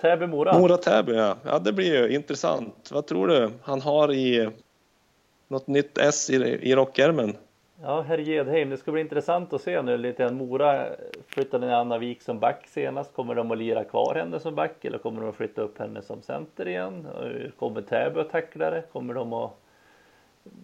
Täby-Mora. 0.01 0.59
Mora-Täby, 0.59 1.15
ja. 1.15 1.37
ja. 1.43 1.59
Det 1.59 1.73
blir 1.73 2.01
ju 2.01 2.15
intressant. 2.15 2.89
Vad 2.91 3.07
tror 3.07 3.27
du 3.27 3.51
han 3.63 3.81
har 3.81 4.13
i 4.13 4.49
något 5.51 5.67
nytt 5.67 5.97
S 5.97 6.29
i, 6.29 6.35
i 6.35 6.75
rockärmen? 6.75 7.37
Ja, 7.81 8.01
herr 8.01 8.17
Gedheim, 8.17 8.69
det 8.69 8.77
ska 8.77 8.91
bli 8.91 9.01
intressant 9.01 9.53
att 9.53 9.61
se 9.61 9.81
nu 9.81 9.97
lite. 9.97 10.31
Mora 10.31 10.87
flyttade 11.27 11.67
ner 11.67 11.73
Anna 11.73 11.97
Wik 11.97 12.21
som 12.21 12.39
back 12.39 12.67
senast. 12.67 13.13
Kommer 13.13 13.35
de 13.35 13.51
att 13.51 13.57
lira 13.57 13.83
kvar 13.83 14.15
henne 14.15 14.39
som 14.39 14.55
back 14.55 14.85
eller 14.85 14.97
kommer 14.97 15.21
de 15.21 15.29
att 15.29 15.35
flytta 15.35 15.61
upp 15.61 15.79
henne 15.79 16.01
som 16.01 16.21
center 16.21 16.67
igen? 16.67 17.07
Kommer 17.59 17.81
Täby 17.81 18.19
att 18.19 18.29
tackla 18.29 18.69
det? 18.69 18.83
Kommer 18.91 19.13
de 19.13 19.33
att 19.33 19.51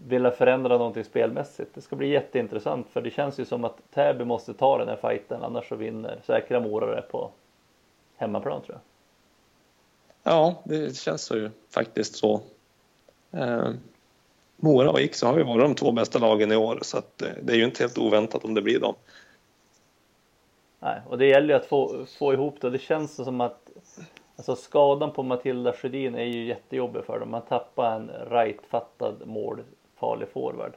vilja 0.08 0.32
förändra 0.32 0.78
någonting 0.78 1.04
spelmässigt? 1.04 1.76
Det 1.76 1.82
ska 1.82 1.96
bli 1.96 2.08
jätteintressant 2.08 2.90
för 2.90 3.02
det 3.02 3.10
känns 3.10 3.40
ju 3.40 3.46
som 3.46 3.66
att 3.66 3.78
Täby 3.94 4.26
måste 4.26 4.54
ta 4.54 4.78
den 4.78 4.88
här 4.88 5.10
fighten 5.10 5.44
annars 5.44 5.70
så 5.70 5.76
vinner 5.76 6.20
säkra 6.26 6.60
Mora 6.60 6.96
det 6.96 7.02
på 7.02 7.32
hemmaplan 8.18 8.62
tror 8.62 8.76
jag. 8.76 8.82
Ja, 10.34 10.56
det 10.64 10.98
känns 10.98 11.22
så 11.22 11.36
ju 11.36 11.50
faktiskt 11.70 12.16
så. 12.16 12.42
Eh, 13.32 13.70
Mora 14.58 14.92
och 14.92 15.02
Iksa 15.02 15.28
har 15.28 15.38
ju 15.38 15.44
varit 15.44 15.62
de 15.62 15.76
två 15.76 15.92
bästa 15.92 16.20
lagen 16.20 16.52
i 16.52 16.56
år 16.56 16.80
så 16.82 16.98
att 16.98 17.22
eh, 17.22 17.30
det 17.42 17.54
är 17.54 17.58
ju 17.58 17.66
inte 17.66 17.84
helt 17.84 17.98
oväntat 17.98 18.46
om 18.46 18.54
det 18.54 18.62
blir 18.62 18.80
dem. 18.80 18.96
Nej, 20.80 21.02
och 21.08 21.18
det 21.18 21.26
gäller 21.26 21.48
ju 21.48 21.54
att 21.54 21.66
få, 21.66 22.06
få 22.20 22.34
ihop 22.34 22.62
det. 22.62 22.70
Det 22.70 22.80
känns 22.80 23.16
som 23.16 23.42
att 23.42 23.70
alltså 24.36 24.56
skadan 24.56 25.12
på 25.12 25.24
Matilda 25.24 25.74
Sjödin 25.74 26.16
är 26.16 26.24
ju 26.24 26.46
jättejobbig 26.46 27.06
för 27.06 27.20
dem. 27.20 27.32
Man 27.32 27.42
tappar 27.42 27.96
en 27.96 28.12
rightfattad 28.30 29.22
målfarlig 29.26 30.30
forward. 30.34 30.74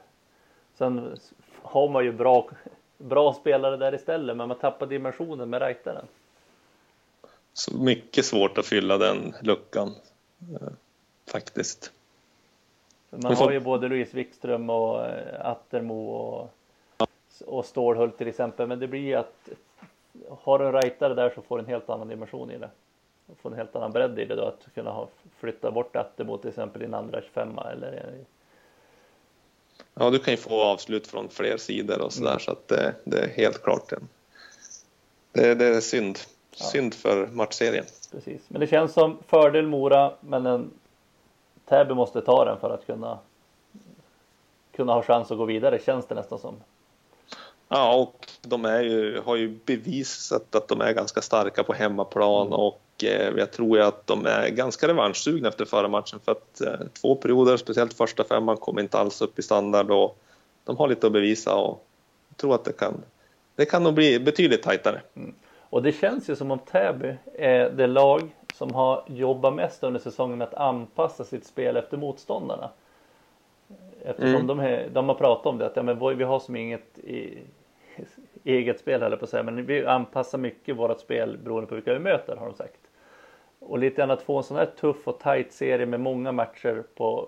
Sen 0.77 1.17
har 1.61 1.89
man 1.89 2.05
ju 2.05 2.11
bra, 2.11 2.49
bra 2.97 3.33
spelare 3.33 3.77
där 3.77 3.95
istället, 3.95 4.37
men 4.37 4.47
man 4.47 4.57
tappar 4.57 4.85
dimensionen 4.85 5.49
med 5.49 5.61
rightaren. 5.61 6.05
Så 7.53 7.77
mycket 7.77 8.25
svårt 8.25 8.57
att 8.57 8.65
fylla 8.65 8.97
den 8.97 9.35
luckan 9.41 9.95
eh, 10.39 10.67
faktiskt. 11.31 11.91
Man 13.11 13.35
har 13.35 13.51
ju 13.51 13.59
både 13.59 13.87
Louise 13.87 14.17
Wikström 14.17 14.69
och 14.69 15.05
eh, 15.05 15.45
Attermo 15.45 16.09
och, 16.09 16.49
och 17.45 17.65
Stålhult 17.65 18.17
till 18.17 18.27
exempel. 18.27 18.67
Men 18.67 18.79
det 18.79 18.87
blir 18.87 19.01
ju 19.01 19.15
att 19.15 19.49
har 20.29 20.59
du 20.59 20.65
en 20.65 20.73
rightare 20.73 21.13
där 21.13 21.31
så 21.35 21.41
får 21.41 21.57
du 21.57 21.63
en 21.63 21.69
helt 21.69 21.89
annan 21.89 22.07
dimension 22.07 22.51
i 22.51 22.57
det. 22.57 22.69
Du 23.25 23.35
får 23.35 23.49
en 23.51 23.57
helt 23.57 23.75
annan 23.75 23.91
bredd 23.91 24.19
i 24.19 24.25
det 24.25 24.35
då 24.35 24.45
att 24.45 24.73
kunna 24.73 24.91
ha, 24.91 25.07
flytta 25.39 25.71
bort 25.71 25.95
Attermo 25.95 26.37
till 26.37 26.49
exempel 26.49 26.81
i 26.81 26.85
en 26.85 26.93
andra 26.93 27.21
25 27.21 27.57
eller 27.57 28.13
Ja, 29.93 30.09
du 30.09 30.19
kan 30.19 30.33
ju 30.33 30.37
få 30.37 30.61
avslut 30.61 31.07
från 31.07 31.29
fler 31.29 31.57
sidor 31.57 32.01
och 32.01 32.13
sådär 32.13 32.29
mm. 32.29 32.39
så 32.39 32.51
att 32.51 32.67
det, 32.67 32.95
det, 33.03 33.19
är 33.19 33.27
helt 33.27 33.63
klart 33.63 33.91
en, 33.91 34.07
det, 35.31 35.55
det 35.55 35.65
är 35.65 35.81
synd. 35.81 36.19
Ja. 36.57 36.65
Synd 36.65 36.93
för 36.93 37.27
matchserien. 37.27 37.85
Precis, 38.11 38.41
men 38.47 38.61
det 38.61 38.67
känns 38.67 38.93
som 38.93 39.17
fördel 39.27 39.67
Mora 39.67 40.13
men 40.19 40.45
en 40.45 40.71
Täby 41.71 41.93
måste 41.93 42.21
ta 42.21 42.45
den 42.45 42.59
för 42.59 42.69
att 42.69 42.85
kunna 42.85 43.19
kunna 44.75 44.93
ha 44.93 45.03
chans 45.03 45.31
att 45.31 45.37
gå 45.37 45.45
vidare 45.45 45.79
känns 45.85 46.05
det 46.05 46.15
nästan 46.15 46.39
som. 46.39 46.55
Ja, 47.67 47.95
och 47.95 48.27
de 48.41 48.65
är 48.65 48.81
ju, 48.81 49.21
har 49.25 49.35
ju 49.35 49.59
bevisat 49.65 50.55
att 50.55 50.67
de 50.67 50.81
är 50.81 50.93
ganska 50.93 51.21
starka 51.21 51.63
på 51.63 51.73
hemmaplan 51.73 52.47
mm. 52.47 52.59
och 52.59 52.81
eh, 53.03 53.33
jag 53.37 53.51
tror 53.51 53.77
ju 53.77 53.83
att 53.83 54.07
de 54.07 54.25
är 54.25 54.49
ganska 54.49 54.87
revanschsugna 54.87 55.49
efter 55.49 55.65
förra 55.65 55.87
matchen 55.87 56.19
för 56.25 56.31
att 56.31 56.61
eh, 56.61 56.87
två 57.01 57.15
perioder, 57.15 57.57
speciellt 57.57 57.93
första 57.93 58.23
femman, 58.23 58.57
kom 58.57 58.79
inte 58.79 58.99
alls 58.99 59.21
upp 59.21 59.39
i 59.39 59.41
standard 59.41 59.91
och 59.91 60.17
de 60.63 60.77
har 60.77 60.87
lite 60.87 61.07
att 61.07 61.13
bevisa 61.13 61.55
och 61.55 61.85
jag 62.29 62.37
tror 62.37 62.55
att 62.55 62.63
det 62.63 62.73
kan, 62.73 63.03
det 63.55 63.65
kan 63.65 63.83
nog 63.83 63.93
bli 63.93 64.19
betydligt 64.19 64.63
tajtare. 64.63 65.01
Mm. 65.15 65.33
Och 65.69 65.83
det 65.83 65.91
känns 65.91 66.29
ju 66.29 66.35
som 66.35 66.51
om 66.51 66.59
Täby 66.59 67.15
är 67.33 67.69
det 67.69 67.87
lag 67.87 68.29
som 68.61 68.73
har 68.73 69.03
jobbat 69.07 69.53
mest 69.53 69.83
under 69.83 69.99
säsongen 69.99 70.37
med 70.37 70.47
att 70.47 70.53
anpassa 70.53 71.23
sitt 71.23 71.45
spel 71.45 71.77
efter 71.77 71.97
motståndarna. 71.97 72.69
Eftersom 74.01 74.35
mm. 74.35 74.47
de, 74.47 74.59
är, 74.59 74.89
de 74.89 75.09
har 75.09 75.15
pratat 75.15 75.45
om 75.45 75.57
det 75.57 75.65
att 75.65 75.75
ja, 75.75 75.83
men 75.83 76.17
vi 76.17 76.23
har 76.23 76.39
som 76.39 76.55
inget 76.55 76.99
i, 76.99 77.37
eget 78.43 78.79
spel 78.79 79.01
heller 79.01 79.17
på 79.17 79.23
att 79.23 79.29
säga 79.29 79.43
men 79.43 79.65
vi 79.65 79.85
anpassar 79.85 80.37
mycket 80.37 80.75
vårt 80.75 80.99
spel 80.99 81.37
beroende 81.37 81.67
på 81.67 81.75
vilka 81.75 81.93
vi 81.93 81.99
möter 81.99 82.35
har 82.35 82.45
de 82.45 82.55
sagt. 82.55 82.79
Och 83.59 83.79
lite 83.79 83.95
grann 83.95 84.11
att 84.11 84.21
få 84.21 84.37
en 84.37 84.43
sån 84.43 84.57
här 84.57 84.65
tuff 84.65 85.07
och 85.07 85.19
tight 85.19 85.53
serie 85.53 85.85
med 85.85 85.99
många 85.99 86.31
matcher 86.31 86.83
på 86.95 87.27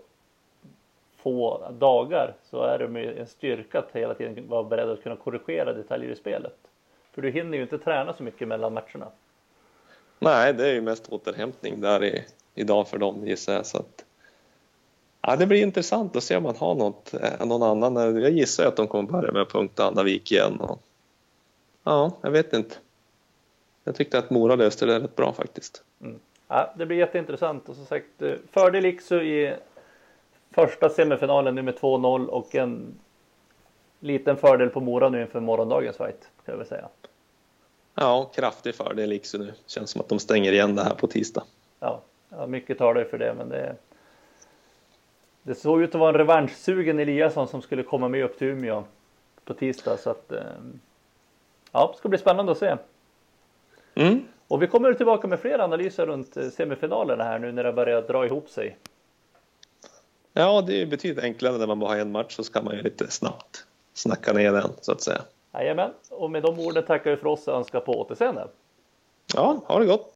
få 1.15 1.71
dagar 1.71 2.33
så 2.43 2.63
är 2.63 2.79
det 2.79 2.87
med 2.87 3.17
en 3.17 3.27
styrka 3.27 3.79
att 3.79 3.91
hela 3.91 4.13
tiden 4.13 4.49
vara 4.49 4.63
beredd 4.63 4.89
att 4.89 5.03
kunna 5.03 5.15
korrigera 5.15 5.73
detaljer 5.73 6.09
i 6.09 6.15
spelet. 6.15 6.57
För 7.11 7.21
du 7.21 7.29
hinner 7.31 7.57
ju 7.57 7.63
inte 7.63 7.77
träna 7.77 8.13
så 8.13 8.23
mycket 8.23 8.47
mellan 8.47 8.73
matcherna. 8.73 9.07
Nej, 10.23 10.53
det 10.53 10.67
är 10.67 10.73
ju 10.73 10.81
mest 10.81 11.09
återhämtning 11.09 11.81
där 11.81 12.03
i, 12.03 12.25
idag 12.55 12.87
för 12.87 12.97
dem 12.97 13.27
gissar 13.27 13.53
jag. 13.53 13.65
Så 13.65 13.77
att, 13.77 14.05
ja, 15.21 15.35
det 15.35 15.47
blir 15.47 15.63
intressant 15.63 16.15
att 16.15 16.23
se 16.23 16.37
om 16.37 16.43
man 16.43 16.55
har 16.55 16.75
något, 16.75 17.13
eh, 17.13 17.45
någon 17.45 17.63
annan. 17.63 18.21
Jag 18.21 18.31
gissar 18.31 18.65
att 18.65 18.75
de 18.75 18.87
kommer 18.87 19.11
börja 19.11 19.31
med 19.31 19.49
punkt 19.49 19.79
Annavik 19.79 20.31
igen. 20.31 20.59
Och, 20.59 20.81
ja, 21.83 22.11
jag 22.21 22.31
vet 22.31 22.53
inte. 22.53 22.75
Jag 23.83 23.95
tyckte 23.95 24.19
att 24.19 24.29
Mora 24.29 24.55
löste 24.55 24.85
det 24.85 24.99
rätt 24.99 25.15
bra 25.15 25.33
faktiskt. 25.33 25.83
Mm. 26.01 26.19
Ja, 26.47 26.73
det 26.77 26.85
blir 26.85 26.97
jätteintressant 26.97 27.69
och 27.69 27.75
som 27.75 27.85
sagt 27.85 28.21
eh, 28.21 28.33
fördel 28.51 28.85
Iksu 28.85 29.21
i 29.21 29.53
första 30.51 30.89
semifinalen 30.89 31.55
nu 31.55 31.61
med 31.61 31.75
2-0 31.75 32.25
och 32.25 32.55
en 32.55 32.99
liten 33.99 34.37
fördel 34.37 34.69
på 34.69 34.79
Mora 34.79 35.09
nu 35.09 35.21
inför 35.21 35.39
morgondagens 35.39 35.97
fight 35.97 36.29
kan 36.45 36.51
jag 36.51 36.57
väl 36.57 36.67
säga. 36.67 36.89
Ja, 37.95 38.31
kraftig 38.35 38.75
fördel 38.75 39.11
Iksu 39.11 39.37
nu. 39.37 39.53
Känns 39.65 39.89
som 39.89 40.01
att 40.01 40.09
de 40.09 40.19
stänger 40.19 40.51
igen 40.51 40.75
det 40.75 40.83
här 40.83 40.95
på 40.95 41.07
tisdag. 41.07 41.43
Ja, 41.79 42.01
ja 42.29 42.47
mycket 42.47 42.77
talar 42.77 43.01
ju 43.01 43.07
för 43.07 43.17
det, 43.17 43.33
men 43.33 43.49
det. 43.49 43.75
Det 45.43 45.55
såg 45.55 45.81
ut 45.81 45.95
att 45.95 45.99
vara 45.99 46.09
en 46.09 46.17
revanschsugen 46.17 46.99
Eliasson 46.99 47.47
som 47.47 47.61
skulle 47.61 47.83
komma 47.83 48.07
med 48.07 48.23
upp 48.23 48.37
till 48.37 48.47
Umeå 48.47 48.83
på 49.45 49.53
tisdag 49.53 49.97
så 49.97 50.09
att. 50.09 50.31
Eh, 50.31 50.43
ja, 51.71 51.89
det 51.93 51.97
ska 51.97 52.09
bli 52.09 52.17
spännande 52.17 52.51
att 52.51 52.57
se. 52.57 52.77
Mm. 53.95 54.23
Och 54.47 54.61
vi 54.61 54.67
kommer 54.67 54.93
tillbaka 54.93 55.27
med 55.27 55.39
fler 55.39 55.59
analyser 55.59 56.05
runt 56.05 56.37
eh, 56.37 56.49
semifinalerna 56.49 57.23
här 57.23 57.39
nu 57.39 57.51
när 57.51 57.63
det 57.63 57.73
börjar 57.73 58.01
dra 58.01 58.25
ihop 58.25 58.49
sig. 58.49 58.77
Ja, 60.33 60.61
det 60.61 60.81
är 60.81 60.85
betydligt 60.85 61.23
enklare 61.23 61.57
när 61.57 61.67
man 61.67 61.79
bara 61.79 61.89
har 61.89 61.97
en 61.97 62.11
match 62.11 62.35
så 62.35 62.43
kan 62.43 62.65
man 62.65 62.75
ju 62.75 62.81
lite 62.81 63.11
snabbt 63.11 63.65
snacka 63.93 64.33
ner 64.33 64.51
den 64.51 64.71
så 64.81 64.91
att 64.91 65.01
säga. 65.01 65.21
Jajamän, 65.53 65.91
och 66.09 66.31
med 66.31 66.43
de 66.43 66.59
orden 66.59 66.83
tackar 66.85 67.11
vi 67.11 67.17
för 67.17 67.27
oss 67.27 67.47
och 67.47 67.55
önskar 67.55 67.79
på 67.79 67.91
återseende. 67.91 68.47
Ja, 69.35 69.61
ha 69.65 69.79
det 69.79 69.85
gott! 69.85 70.13